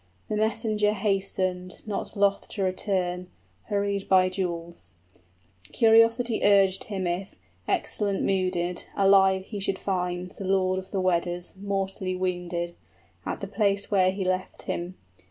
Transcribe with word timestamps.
The 0.29 0.35
messenger 0.35 0.93
hastened, 0.93 1.83
Not 1.85 2.15
loth 2.17 2.49
to 2.49 2.63
return, 2.63 3.29
hurried 3.65 4.09
by 4.09 4.29
jewels: 4.29 4.95
Curiosity 5.71 6.41
urged 6.43 6.85
him 6.85 7.05
if, 7.05 7.35
excellent 7.67 8.23
mooded, 8.23 8.85
Alive 8.97 9.45
he 9.45 9.59
should 9.59 9.77
find 9.77 10.31
the 10.31 10.45
lord 10.45 10.79
of 10.79 10.89
the 10.89 10.99
Weders 10.99 11.51
35 11.51 11.57
Mortally 11.63 12.15
wounded, 12.15 12.75
at 13.27 13.41
the 13.41 13.47
place 13.47 13.91
where 13.91 14.09
he 14.09 14.25
left 14.25 14.63
him. 14.63 14.97